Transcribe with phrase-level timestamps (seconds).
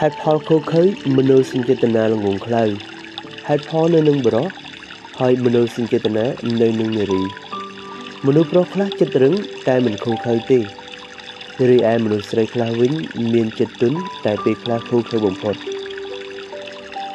[0.00, 0.82] ហេតុផលខុសខើ
[1.16, 2.64] មនោសញ្ចេតនាល្ងងខ្លៅ
[3.48, 4.48] ហេតុផលនៅនឹងបរោះ
[5.18, 6.24] ហើយមនោសញ្ចេតនា
[6.60, 7.22] នៅនឹងនារី
[8.26, 9.34] មនុស្សប្រុសខ្លះចិត្តរឹង
[9.68, 10.60] តែមិនខុសខើទេ
[11.68, 12.92] រីឯមនុស្សស្រីខ្លះវិញ
[13.32, 15.54] មានចិត្តទន់តែពេលខ្លះខុសខើបំផុត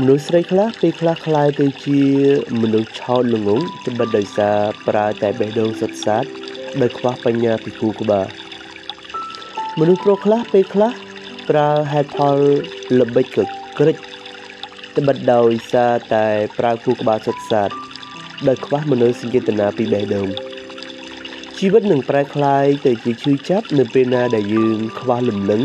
[0.00, 2.00] មនុស្សស្រីខ្លះពេលខ្លះคล้ายទៅជា
[2.60, 4.56] មនុស្សឆោតល្ងងត្បិតដោយសារ
[4.88, 6.24] ប្រើតែបេះដូងសុទ្ធសាធ
[6.80, 8.26] ដោយខ្វះបញ្ញាពីគូក្បាល
[9.78, 10.92] មនុស្សប្រុសខ្លះពេលខ្លះ
[11.49, 12.37] ប្រើហេតុផល
[12.99, 13.97] ល្បិចកក្រិច
[14.97, 16.27] ត្បិតដោយសារតែ
[16.59, 17.69] ប្រើគូក្បាលសុទ្ធសាធ
[18.47, 20.29] ដោយខ្វះមនោសញ្ចេតនាពីបេះដូង
[21.57, 25.63] ជីវិតនឹងប្រែក្លាយទៅជាឈឺចាប់នៅពេលណាដែលយើងខ្វះលំនឹង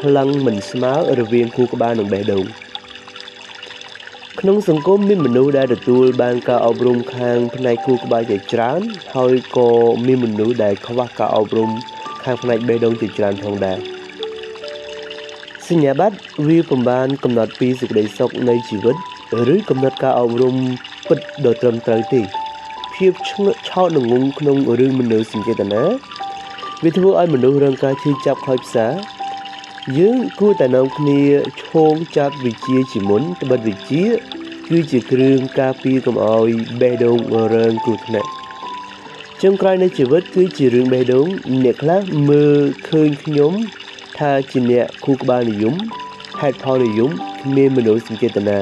[0.00, 2.46] ផ្លឹងមិនស្មើរវាងគូក្បាលនិងបេះដូង
[4.40, 8.80] ក្នុងសង្គមមានមនុស្សដែលទទួលបានការអប់រំខាងផ្នែកគូក្បាលជាច្រើន
[9.14, 9.70] ហើយក៏
[10.06, 11.70] មានមនុស្សដែលខ្វះការអប់រំ
[12.24, 13.80] ខាងផ្នែកបេះដូងជាច្រើនផងដែរ។
[15.68, 16.16] សញ្ញាបត្រ
[16.46, 18.96] វាពំបានកំណត់ពីសេចក្តីសុខនៃជីវិត
[19.54, 20.56] ឬកំណត់ការអប់រំ
[21.08, 22.22] ពិតដ៏ត្រឹមត្រូវទេ
[22.94, 25.82] ភាពឆ្ងឹកឆោតងងក្នុងរឿងមនុស្សសញ្ចេតនា
[26.82, 28.86] វាធ្វើឲ្យមនុស្សរងការឈឺចាប់ខ្លោចផ្សា
[29.98, 31.20] យើងគួរតែនាំគ្នា
[31.64, 34.04] ឈោងចាប់វិជាជាមុនត្បិតវិជា
[34.68, 37.18] គឺជាគ្រឿងការពារកុំឲ្យបេះដូង
[37.54, 38.28] រើងគ្រោះថ្នាក់
[39.42, 41.26] ចុងក្រោយនៃជីវិតគឺជារឿងបេះដូង
[41.64, 43.54] អ្នកខ្លះមើលឃើញខ្ញុំ
[44.18, 45.74] ថាជាអ្នកគូក្បាលនិយម
[46.40, 47.10] ហេតុផលនិយម
[47.42, 48.58] គ្មានមនោសញ្ចេតនា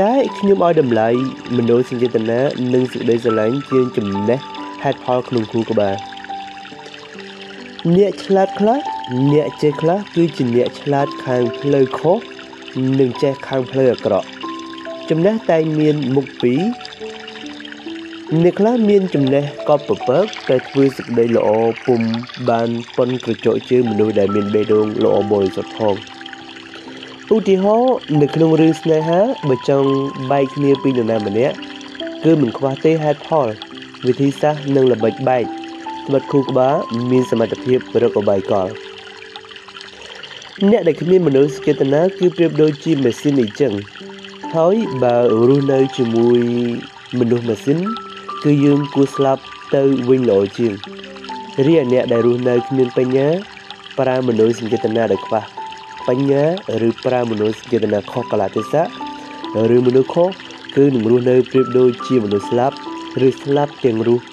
[0.00, 1.08] តែខ្ញុំឲ្យតម្លៃ
[1.56, 2.40] មនោសញ្ចេតនា
[2.72, 4.38] និងសេចក្តីស្រឡាញ់ជាងចំណេះ
[4.82, 5.96] ហេតុផលក្នុងគូក្បាល
[7.96, 8.78] អ្នកឆ្លាតខ្លះ
[9.32, 12.18] អ្នកចេះខ្លះគឺជាអ្នកឆ្លាតខាងផ្លូវខុស
[12.98, 14.26] និងចេះខាងផ្លូវអាក្រក់
[15.10, 16.60] ចំណេះតែមានមុខពីរ
[18.38, 21.48] អ្នកខ្លះមានចំណេះកប់ប្រពើកតែធ្វើសេចក្តីល្អ
[21.86, 22.00] ពុំ
[22.48, 25.94] បានប៉ុនក្រចកជើងមនុស្សដែលមានបេះដូងល្អបរិសុទ្ធផង
[27.34, 29.90] ឧទាហរណ៍នៅក្នុងរឿងស្នេហាបើចង់
[30.30, 31.54] បែកគ្នាពីនរណាម្នាក់
[32.24, 33.48] គឺមិនខ្វះទេហេតុផល
[34.06, 35.44] វិធីសាស្ត្រនិងល្បិចបែក
[36.06, 36.76] ត្បិតគូក្បាល
[37.10, 38.68] មានសមត្ថភាពរកអបាយកល
[40.70, 43.72] អ្នកដែលគ្មានមនោសញ្ចេតនាគឺប្រៀបដូចជាម៉ាស៊ីនអញ្ចឹង
[44.54, 45.16] ហើយបើ
[45.48, 46.40] រស់នៅជាមួយ
[47.18, 47.80] មនុស្សម៉ាស៊ីន
[48.44, 49.42] គឺយើងគួរស្លាប់
[49.74, 50.72] ទៅវិញល្អជាង
[51.66, 53.28] រីឯអ្នកដែលរស់នៅគ្មានបញ្ញា
[53.98, 55.42] ប្រើមនោសញ្ចេតនាដែលខ្វះ
[56.08, 56.44] បញ្ញា
[56.88, 58.86] ឬប្រើមនោសញ្ចេតនាខុសកលៈទេសៈ
[59.76, 60.28] ឬមនុស្សខុស
[60.76, 62.76] គឺនឹងរស់នៅប្រៀបដូចជាមនុស្សស្លាប់
[63.26, 64.24] ឬស្លាប់ទាំងរស់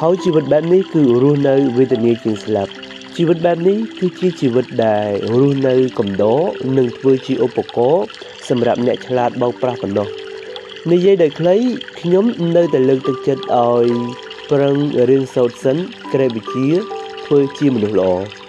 [0.00, 2.72] ហើយជីវិតបែបនេះគឺរស់នៅវេទនាជាងស្លាប់
[3.16, 5.08] ជីវិតបែបនេះគឺជាជីវិតដែល
[5.38, 6.40] រស់នៅកំដរ
[6.76, 8.04] និងធ្វើជាឧបករណ៍
[8.48, 10.19] សម្រាប់អ្នកឆ្លាតបោកប្រាស់ប៉ុណ្ណោះ
[10.88, 11.56] និយាយដោយខ្លី
[12.00, 12.24] ខ្ញុំ
[12.56, 13.86] នៅតែលើកទឹកចិត្តឲ្យ
[14.50, 14.76] ប្រឹង
[15.08, 15.76] រៀនសូត្រសិន
[16.12, 16.68] ក្រែវិជា
[17.24, 18.39] ធ្វើជាមនុស្សល្អ